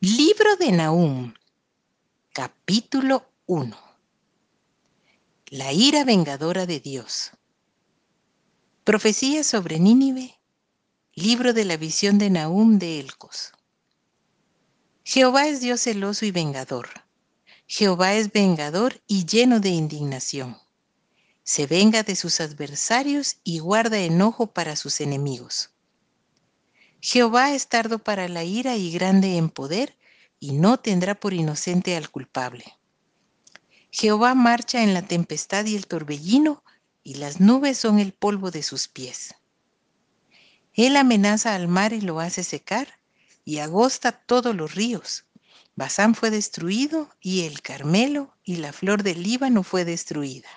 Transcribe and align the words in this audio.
Libro 0.00 0.54
de 0.54 0.70
Nahum, 0.70 1.34
capítulo 2.32 3.32
1. 3.46 3.76
La 5.48 5.72
ira 5.72 6.04
vengadora 6.04 6.66
de 6.66 6.78
Dios. 6.78 7.32
Profecía 8.84 9.42
sobre 9.42 9.80
Nínive. 9.80 10.38
Libro 11.14 11.52
de 11.52 11.64
la 11.64 11.76
visión 11.76 12.16
de 12.18 12.30
Nahum 12.30 12.78
de 12.78 13.00
Elcos. 13.00 13.50
Jehová 15.02 15.48
es 15.48 15.60
Dios 15.60 15.80
celoso 15.80 16.24
y 16.24 16.30
vengador. 16.30 16.90
Jehová 17.66 18.14
es 18.14 18.30
vengador 18.30 19.02
y 19.08 19.26
lleno 19.26 19.58
de 19.58 19.70
indignación. 19.70 20.56
Se 21.42 21.66
venga 21.66 22.04
de 22.04 22.14
sus 22.14 22.40
adversarios 22.40 23.38
y 23.42 23.58
guarda 23.58 23.98
enojo 23.98 24.46
para 24.46 24.76
sus 24.76 25.00
enemigos. 25.00 25.70
Jehová 27.00 27.54
es 27.54 27.68
tardo 27.68 27.98
para 27.98 28.28
la 28.28 28.44
ira 28.44 28.76
y 28.76 28.90
grande 28.90 29.36
en 29.36 29.50
poder, 29.50 29.96
y 30.40 30.52
no 30.52 30.78
tendrá 30.78 31.14
por 31.14 31.32
inocente 31.32 31.96
al 31.96 32.10
culpable. 32.10 32.64
Jehová 33.90 34.34
marcha 34.34 34.82
en 34.82 34.94
la 34.94 35.02
tempestad 35.02 35.64
y 35.66 35.76
el 35.76 35.86
torbellino, 35.86 36.62
y 37.02 37.14
las 37.14 37.40
nubes 37.40 37.78
son 37.78 37.98
el 37.98 38.12
polvo 38.12 38.50
de 38.50 38.62
sus 38.62 38.88
pies. 38.88 39.34
Él 40.74 40.96
amenaza 40.96 41.54
al 41.54 41.68
mar 41.68 41.92
y 41.92 42.00
lo 42.00 42.20
hace 42.20 42.44
secar, 42.44 43.00
y 43.44 43.58
agosta 43.58 44.12
todos 44.12 44.54
los 44.54 44.74
ríos. 44.74 45.24
Basán 45.74 46.14
fue 46.14 46.30
destruido, 46.30 47.10
y 47.20 47.46
el 47.46 47.62
Carmelo 47.62 48.36
y 48.44 48.56
la 48.56 48.72
flor 48.72 49.02
del 49.02 49.22
Líbano 49.22 49.62
fue 49.62 49.84
destruida. 49.84 50.48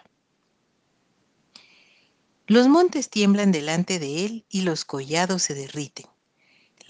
Los 2.48 2.68
montes 2.68 3.10
tiemblan 3.10 3.52
delante 3.52 3.98
de 3.98 4.26
él, 4.26 4.46
y 4.49 4.62
los 4.62 4.84
collados 4.84 5.44
se 5.44 5.54
derriten. 5.54 6.11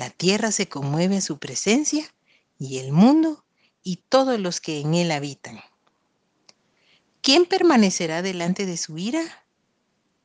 La 0.02 0.10
tierra 0.10 0.52
se 0.52 0.68
conmueve 0.68 1.18
a 1.18 1.22
su 1.22 1.38
presencia 1.38 2.12
y 2.58 2.80
el 2.80 2.92
mundo 2.92 3.46
y 3.84 3.98
todos 3.98 4.40
los 4.40 4.60
que 4.60 4.80
en 4.80 4.96
él 4.96 5.12
habitan. 5.12 5.62
¿Quién 7.22 7.46
permanecerá 7.46 8.24
delante 8.24 8.66
de 8.66 8.78
su 8.78 8.98
ira? 8.98 9.22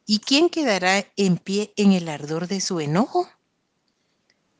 ¿Y 0.06 0.20
quién 0.20 0.48
quedará 0.48 1.04
en 1.16 1.36
pie 1.36 1.74
en 1.76 1.92
el 1.92 2.08
ardor 2.08 2.48
de 2.48 2.62
su 2.62 2.80
enojo? 2.80 3.28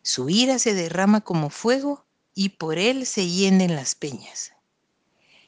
Su 0.03 0.29
ira 0.29 0.59
se 0.59 0.75
derrama 0.75 1.23
como 1.23 1.49
fuego 1.49 2.05
y 2.35 2.51
por 2.51 2.77
él 2.77 3.07
se 3.07 3.27
hienden 3.27 3.75
las 3.75 3.95
peñas. 3.95 4.53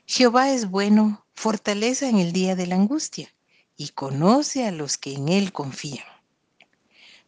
Jehová 0.07 0.51
es 0.51 0.71
bueno, 0.71 1.27
fortaleza 1.35 2.09
en 2.09 2.17
el 2.17 2.33
día 2.33 2.57
de 2.57 2.69
la 2.69 2.77
angustia, 2.77 3.35
y 3.77 3.91
conoce 3.91 4.67
a 4.67 4.71
los 4.71 4.97
que 4.97 5.13
en 5.13 5.29
él 5.29 5.53
confían 5.53 6.07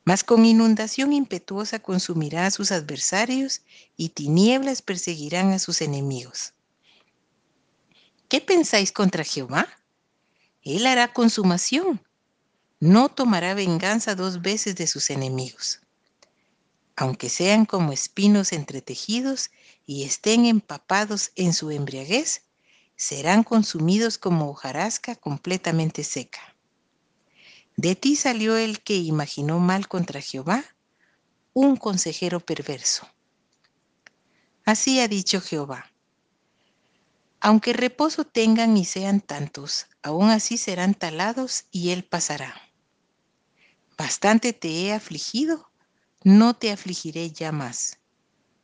mas 0.05 0.25
con 0.25 0.45
inundación 0.45 1.13
impetuosa 1.13 1.79
consumirá 1.79 2.47
a 2.47 2.51
sus 2.51 2.73
adversarios 2.73 3.63
y 3.97 4.11
tinieblas 4.11 4.83
perseguirán 4.83 5.53
a 5.53 5.59
sus 5.59 5.83
enemigos. 5.83 6.55
¿Qué 8.29 8.41
pensáis 8.41 8.93
contra 8.93 9.25
Jehová? 9.25 9.69
Él 10.63 10.87
hará 10.87 11.13
consumación. 11.13 12.01
No 12.79 13.09
tomará 13.09 13.55
venganza 13.55 14.15
dos 14.15 14.41
veces 14.41 14.77
de 14.77 14.87
sus 14.87 15.11
enemigos. 15.11 15.81
Aunque 16.97 17.29
sean 17.29 17.65
como 17.65 17.93
espinos 17.93 18.53
entretejidos 18.53 19.51
y 19.87 20.05
estén 20.05 20.47
empapados 20.47 21.33
en 21.35 21.53
su 21.53 21.71
embriaguez, 21.71 22.43
serán 22.97 23.43
consumidos 23.43 24.19
como 24.19 24.51
hojarasca 24.51 25.17
completamente 25.17 26.05
seca. 26.05 26.55
De 27.83 27.97
ti 27.97 28.15
salió 28.15 28.59
el 28.59 28.83
que 28.83 28.99
imaginó 28.99 29.59
mal 29.59 29.89
contra 29.89 30.21
Jehová, 30.21 30.63
un 31.55 31.79
consejero 31.79 32.39
perverso. 32.39 33.09
Así 34.67 35.01
ha 35.01 35.09
dicho 35.09 35.41
Jehová. 35.41 35.91
Aunque 37.41 37.73
reposo 37.73 38.27
tengan 38.27 38.77
y 38.77 38.85
sean 38.85 39.23
tantos, 39.23 39.87
aún 40.03 40.29
así 40.29 40.59
serán 40.59 40.93
talados 40.93 41.65
y 41.71 41.93
él 41.93 42.05
pasará. 42.05 42.55
Bastante 43.97 44.53
te 44.53 44.69
he 44.69 44.93
afligido, 44.93 45.73
no 46.23 46.53
te 46.53 46.73
afligiré 46.73 47.31
ya 47.31 47.51
más, 47.51 47.99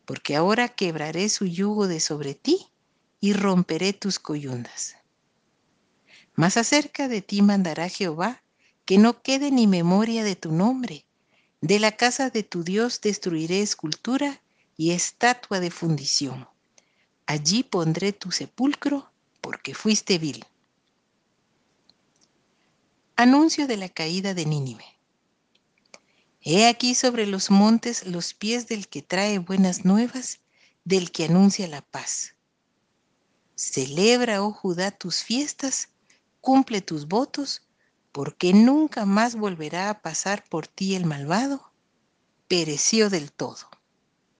porque 0.04 0.36
ahora 0.36 0.68
quebraré 0.68 1.30
su 1.30 1.46
yugo 1.46 1.88
de 1.88 2.00
sobre 2.00 2.34
ti 2.34 2.66
y 3.20 3.32
romperé 3.32 3.94
tus 3.94 4.18
coyundas. 4.18 4.94
Mas 6.34 6.58
acerca 6.58 7.08
de 7.08 7.22
ti 7.22 7.40
mandará 7.40 7.88
Jehová 7.88 8.42
que 8.86 8.98
no 8.98 9.20
quede 9.20 9.50
ni 9.50 9.66
memoria 9.66 10.24
de 10.24 10.36
tu 10.36 10.52
nombre. 10.52 11.04
De 11.60 11.78
la 11.80 11.92
casa 11.92 12.30
de 12.30 12.44
tu 12.44 12.62
Dios 12.62 13.00
destruiré 13.00 13.60
escultura 13.60 14.40
y 14.76 14.92
estatua 14.92 15.60
de 15.60 15.70
fundición. 15.70 16.48
Allí 17.26 17.64
pondré 17.64 18.12
tu 18.12 18.30
sepulcro 18.30 19.10
porque 19.40 19.74
fuiste 19.74 20.18
vil. 20.18 20.46
Anuncio 23.16 23.66
de 23.66 23.76
la 23.76 23.88
caída 23.88 24.34
de 24.34 24.46
Nínive. 24.46 24.84
He 26.40 26.68
aquí 26.68 26.94
sobre 26.94 27.26
los 27.26 27.50
montes 27.50 28.06
los 28.06 28.34
pies 28.34 28.68
del 28.68 28.86
que 28.86 29.02
trae 29.02 29.40
buenas 29.40 29.84
nuevas, 29.84 30.38
del 30.84 31.10
que 31.10 31.24
anuncia 31.24 31.66
la 31.66 31.82
paz. 31.82 32.36
Celebra, 33.56 34.44
oh 34.44 34.52
Judá, 34.52 34.92
tus 34.92 35.24
fiestas, 35.24 35.88
cumple 36.40 36.82
tus 36.82 37.08
votos, 37.08 37.65
porque 38.16 38.54
nunca 38.54 39.04
más 39.04 39.36
volverá 39.36 39.90
a 39.90 40.00
pasar 40.00 40.42
por 40.48 40.66
ti 40.66 40.94
el 40.94 41.04
malvado, 41.04 41.70
pereció 42.48 43.10
del 43.10 43.30
todo. 43.30 43.68